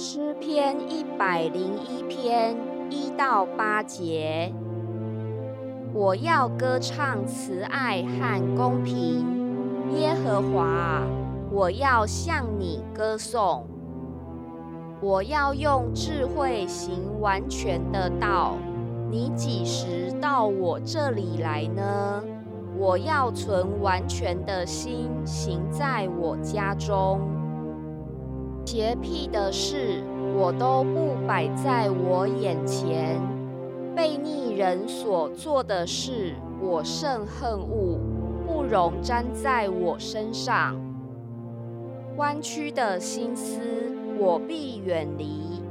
[0.00, 2.56] 诗篇一百零一篇
[2.88, 4.54] 一到八节，
[5.92, 9.26] 我要歌唱慈爱和公平，
[9.98, 11.02] 耶和华，
[11.50, 13.66] 我要向你歌颂。
[15.00, 18.54] 我要用智慧行完全的道。
[19.10, 22.22] 你几时到我这里来呢？
[22.78, 27.20] 我要存完全的心行在我家中。
[28.70, 30.02] 邪僻的事，
[30.36, 33.18] 我都不摆在我眼前；
[33.96, 37.98] 悖逆人所做的事，我甚恨恶，
[38.46, 40.76] 不容沾在我身上。
[42.18, 43.58] 弯曲的心思，
[44.18, 45.62] 我必远离；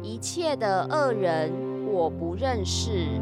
[0.00, 1.52] 一切的恶人，
[1.92, 3.20] 我不认识。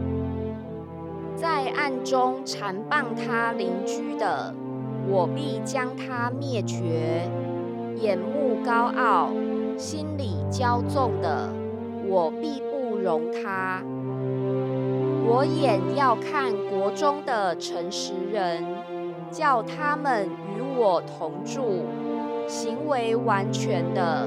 [1.34, 4.54] 在暗中缠谤他邻居的，
[5.10, 7.28] 我必将他灭绝。
[8.00, 9.30] 眼目高傲、
[9.76, 11.48] 心里骄纵的，
[12.06, 13.82] 我必不容他。
[15.26, 18.64] 我眼要看国中的诚实人，
[19.30, 21.84] 叫他们与我同住，
[22.46, 24.26] 行为完全的，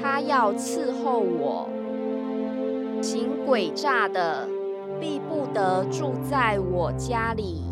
[0.00, 1.68] 他要伺候我。
[3.00, 4.48] 行诡诈的，
[5.00, 7.62] 必不得住在我家里；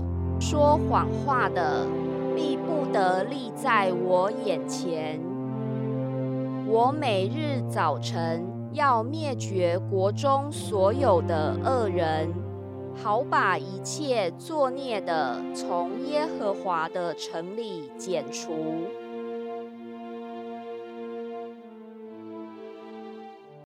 [0.41, 1.87] 说谎话的，
[2.35, 5.21] 必不得立在我眼前。
[6.67, 12.33] 我每日早晨要灭绝国中所有的恶人，
[12.95, 18.53] 好把一切作孽的从耶和华的城里剪除。